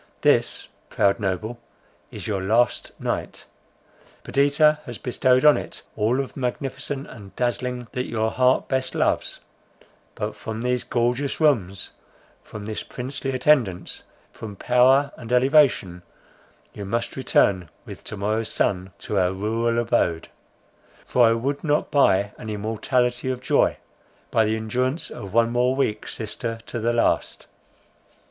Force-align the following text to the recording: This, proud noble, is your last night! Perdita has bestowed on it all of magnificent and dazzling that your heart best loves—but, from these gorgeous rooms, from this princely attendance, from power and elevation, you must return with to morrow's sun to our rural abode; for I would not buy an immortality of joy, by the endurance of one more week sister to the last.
This, 0.21 0.67
proud 0.89 1.19
noble, 1.19 1.59
is 2.09 2.25
your 2.25 2.41
last 2.41 2.99
night! 2.99 3.45
Perdita 4.23 4.79
has 4.87 4.97
bestowed 4.97 5.45
on 5.45 5.57
it 5.57 5.83
all 5.95 6.19
of 6.19 6.35
magnificent 6.35 7.05
and 7.05 7.35
dazzling 7.35 7.85
that 7.91 8.07
your 8.07 8.31
heart 8.31 8.67
best 8.67 8.95
loves—but, 8.95 10.35
from 10.35 10.63
these 10.63 10.83
gorgeous 10.83 11.39
rooms, 11.39 11.91
from 12.41 12.65
this 12.65 12.81
princely 12.81 13.29
attendance, 13.29 14.01
from 14.33 14.55
power 14.55 15.11
and 15.17 15.31
elevation, 15.31 16.01
you 16.73 16.83
must 16.83 17.15
return 17.15 17.69
with 17.85 18.03
to 18.05 18.17
morrow's 18.17 18.49
sun 18.49 18.91
to 18.97 19.19
our 19.19 19.31
rural 19.33 19.77
abode; 19.77 20.29
for 21.05 21.27
I 21.27 21.33
would 21.33 21.63
not 21.63 21.91
buy 21.91 22.31
an 22.39 22.49
immortality 22.49 23.29
of 23.29 23.39
joy, 23.39 23.77
by 24.31 24.45
the 24.45 24.55
endurance 24.55 25.11
of 25.11 25.31
one 25.31 25.51
more 25.51 25.75
week 25.75 26.07
sister 26.07 26.57
to 26.65 26.79
the 26.79 26.91
last. 26.91 27.45